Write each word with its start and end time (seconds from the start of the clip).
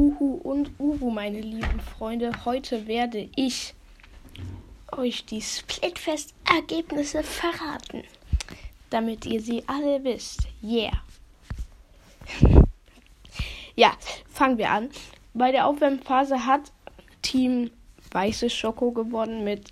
Huhu 0.00 0.40
und 0.42 0.70
Uhu, 0.78 1.10
meine 1.10 1.42
lieben 1.42 1.78
Freunde. 1.78 2.32
Heute 2.46 2.86
werde 2.86 3.28
ich 3.36 3.74
euch 4.92 5.26
die 5.26 5.42
Splitfest-Ergebnisse 5.42 7.22
verraten, 7.22 8.04
damit 8.88 9.26
ihr 9.26 9.42
sie 9.42 9.62
alle 9.66 10.02
wisst. 10.02 10.48
Yeah. 10.62 11.02
ja, 13.76 13.92
fangen 14.32 14.56
wir 14.56 14.70
an. 14.70 14.88
Bei 15.34 15.52
der 15.52 15.66
Aufwärmphase 15.66 16.46
hat 16.46 16.72
Team 17.20 17.70
Weiße 18.10 18.48
Schoko 18.48 18.92
gewonnen 18.92 19.44
mit, 19.44 19.70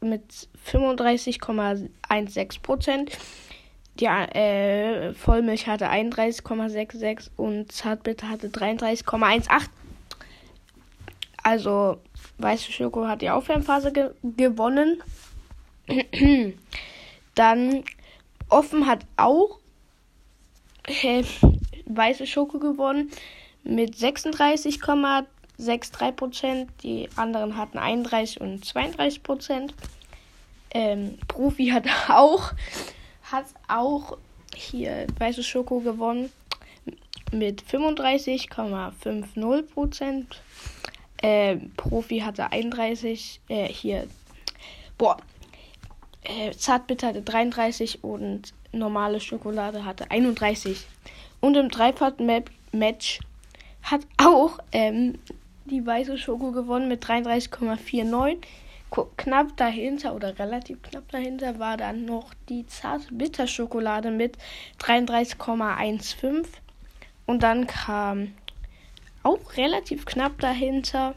mit 0.00 0.48
35,16 0.72 2.62
Prozent. 2.62 3.12
Die 3.98 4.06
äh, 4.06 5.14
Vollmilch 5.14 5.66
hatte 5.66 5.90
31,66 5.90 7.30
und 7.36 7.72
Zartbitter 7.72 8.28
hatte 8.28 8.48
33,18. 8.48 9.68
Also 11.42 11.98
Weiße 12.38 12.72
Schoko 12.72 13.06
hat 13.06 13.22
die 13.22 13.30
Aufwärmphase 13.30 13.92
ge 13.92 14.10
gewonnen. 14.22 15.02
Dann 17.34 17.84
Offen 18.48 18.86
hat 18.86 19.00
auch 19.16 19.58
äh, 20.84 21.24
Weiße 21.86 22.26
Schoko 22.26 22.58
gewonnen 22.58 23.10
mit 23.64 23.94
36,63 23.94 26.12
Prozent. 26.12 26.70
Die 26.82 27.08
anderen 27.16 27.56
hatten 27.56 27.78
31 27.78 28.40
und 28.40 28.64
32 28.64 29.22
Prozent. 29.22 29.74
Ähm, 30.72 31.18
Profi 31.28 31.68
hat 31.68 31.84
auch 32.08 32.52
hat 33.30 33.46
auch 33.68 34.16
hier 34.54 35.06
Weiße 35.18 35.42
Schoko 35.42 35.80
gewonnen 35.80 36.30
mit 37.32 37.62
35,50 37.62 39.62
Prozent. 39.62 40.40
Äh, 41.22 41.56
Profi 41.76 42.20
hatte 42.20 42.52
31, 42.52 43.40
äh, 43.48 43.68
hier, 43.68 44.06
boah, 44.98 45.16
äh, 46.22 46.52
Zartbitter 46.52 47.08
hatte 47.08 47.22
33 47.22 48.04
und 48.04 48.52
normale 48.72 49.20
Schokolade 49.20 49.84
hatte 49.84 50.10
31. 50.10 50.86
Und 51.40 51.56
im 51.56 51.68
Dreifach-Match 51.68 53.20
hat 53.82 54.00
auch 54.18 54.58
ähm, 54.72 55.18
die 55.64 55.84
weiße 55.84 56.18
Schoko 56.18 56.52
gewonnen 56.52 56.88
mit 56.88 57.04
33,49 57.04 58.38
knapp 59.04 59.56
dahinter 59.56 60.14
oder 60.14 60.38
relativ 60.38 60.82
knapp 60.82 61.10
dahinter 61.10 61.58
war 61.58 61.76
dann 61.76 62.04
noch 62.04 62.32
die 62.48 62.66
zarte 62.66 63.12
Bitterschokolade 63.12 64.10
mit 64.10 64.38
33,15 64.80 66.46
und 67.26 67.42
dann 67.42 67.66
kam 67.66 68.32
auch 69.22 69.56
relativ 69.56 70.06
knapp 70.06 70.40
dahinter 70.40 71.14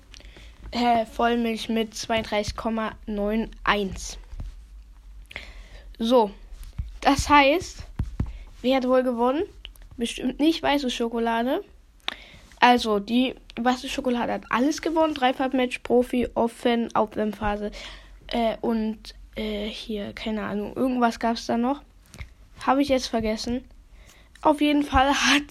äh, 0.71 1.05
Vollmilch 1.05 1.69
mit 1.69 1.94
32,91. 1.94 4.17
So, 5.97 6.31
das 7.02 7.30
heißt, 7.30 7.83
wer 8.61 8.77
hat 8.77 8.88
wohl 8.88 9.03
gewonnen? 9.03 9.43
Bestimmt 9.97 10.39
nicht 10.39 10.64
weiße 10.64 10.89
Schokolade. 10.89 11.64
Also, 12.59 12.99
die 12.99 13.35
weiße 13.59 13.88
Schokolade 13.88 14.33
hat 14.33 14.43
alles 14.49 14.81
gewonnen. 14.81 15.13
Dreifach-Match, 15.13 15.79
Profi, 15.79 16.27
Offen, 16.33 16.93
Aufwärmphase. 16.95 17.71
Äh, 18.27 18.57
und 18.61 19.15
äh, 19.35 19.67
hier, 19.67 20.13
keine 20.13 20.43
Ahnung, 20.43 20.75
irgendwas 20.75 21.19
gab 21.19 21.37
es 21.37 21.45
da 21.45 21.57
noch. 21.57 21.81
Habe 22.65 22.81
ich 22.81 22.89
jetzt 22.89 23.07
vergessen. 23.07 23.63
Auf 24.41 24.59
jeden 24.61 24.83
Fall 24.83 25.09
hat 25.13 25.43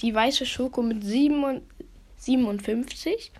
die 0.00 0.14
weiße 0.14 0.46
Schoko 0.46 0.80
mit 0.82 1.04
57 1.04 3.32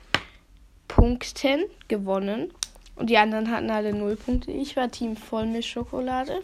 Punkten 0.86 1.64
gewonnen. 1.88 2.52
Und 2.96 3.08
die 3.10 3.18
anderen 3.18 3.50
hatten 3.50 3.70
alle 3.70 3.94
0 3.94 4.16
Punkte. 4.16 4.50
Ich 4.50 4.76
war 4.76 4.90
Team 4.90 5.16
Vollmilchschokolade. 5.16 6.42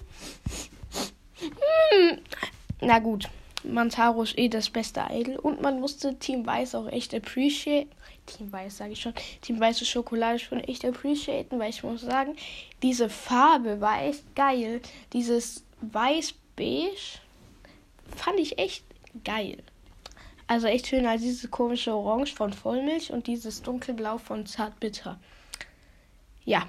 Hm. 1.40 2.18
Na 2.80 3.00
gut. 3.00 3.28
Mantaro 3.64 4.22
ist 4.22 4.38
eh 4.38 4.48
das 4.48 4.70
beste 4.70 5.04
Idol. 5.10 5.36
Und 5.36 5.60
man 5.60 5.80
musste 5.80 6.18
Team 6.18 6.46
Weiß 6.46 6.74
auch 6.74 6.88
echt 6.88 7.14
appreciate. 7.14 7.88
Team 8.26 8.52
Weiß 8.52 8.76
sage 8.76 8.92
ich 8.92 9.00
schon. 9.00 9.14
Team 9.40 9.60
Weiße 9.60 9.84
Schokolade 9.84 10.38
schon 10.38 10.60
echt 10.60 10.84
appreciaten, 10.84 11.58
weil 11.58 11.70
ich 11.70 11.82
muss 11.82 12.02
sagen, 12.02 12.36
diese 12.82 13.08
Farbe 13.08 13.80
war 13.80 14.02
echt 14.02 14.34
geil. 14.34 14.80
Dieses 15.12 15.64
Weiß-Beige 15.80 17.18
fand 18.16 18.38
ich 18.38 18.58
echt 18.58 18.84
geil. 19.24 19.62
Also 20.46 20.66
echt 20.66 20.86
schön 20.86 21.06
als 21.06 21.22
dieses 21.22 21.50
komische 21.50 21.94
Orange 21.94 22.34
von 22.34 22.52
Vollmilch 22.52 23.10
und 23.10 23.26
dieses 23.26 23.62
dunkelblau 23.62 24.18
von 24.18 24.46
Zartbitter. 24.46 25.18
Ja, 26.44 26.66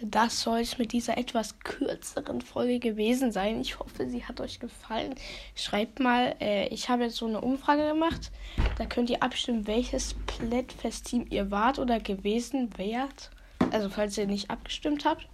das 0.00 0.42
soll 0.42 0.60
es 0.60 0.78
mit 0.78 0.92
dieser 0.92 1.18
etwas 1.18 1.58
kürzeren 1.58 2.40
Folge 2.40 2.78
gewesen 2.78 3.32
sein. 3.32 3.60
Ich 3.60 3.78
hoffe, 3.78 4.08
sie 4.08 4.24
hat 4.24 4.40
euch 4.40 4.60
gefallen. 4.60 5.14
Schreibt 5.56 5.98
mal, 5.98 6.36
äh, 6.40 6.68
ich 6.68 6.88
habe 6.88 7.04
jetzt 7.04 7.16
so 7.16 7.26
eine 7.26 7.40
Umfrage 7.40 7.86
gemacht. 7.86 8.30
Da 8.76 8.86
könnt 8.86 9.10
ihr 9.10 9.22
abstimmen, 9.22 9.66
welches 9.66 10.14
Plättfest-Team 10.26 11.26
ihr 11.30 11.50
wart 11.50 11.80
oder 11.80 11.98
gewesen 11.98 12.76
wärt. 12.78 13.30
Also, 13.72 13.88
falls 13.88 14.16
ihr 14.16 14.26
nicht 14.26 14.50
abgestimmt 14.50 15.04
habt. 15.04 15.26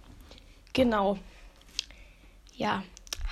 Genau. 0.73 1.17
Ja, 2.55 2.83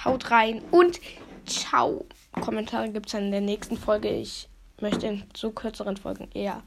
haut 0.06 0.30
rein 0.30 0.62
und 0.72 1.00
ciao. 1.46 2.06
Kommentare 2.42 2.90
gibt 2.90 3.08
es 3.08 3.14
dann 3.14 3.26
in 3.26 3.32
der 3.32 3.42
nächsten 3.42 3.78
Folge. 3.78 4.10
Ich 4.10 4.48
möchte 4.80 5.08
in 5.08 5.24
so 5.36 5.52
kürzeren 5.52 5.98
Folgen 5.98 6.30
eher 6.34 6.62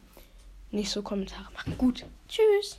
nicht 0.70 0.90
so 0.90 1.02
Kommentare 1.02 1.52
machen. 1.52 1.78
Gut, 1.78 2.04
tschüss. 2.28 2.78